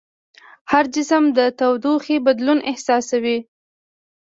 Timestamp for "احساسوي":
2.71-3.37